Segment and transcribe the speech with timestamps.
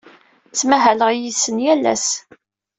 [0.49, 2.07] Ttmahaleɣ yid-sen yal ass.